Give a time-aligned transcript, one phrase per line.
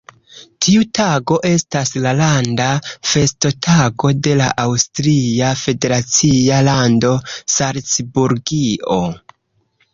[0.65, 2.69] Tiu tago estas la landa
[3.11, 7.15] festotago de la aŭstria federacia lando
[7.59, 9.01] Salcburgio.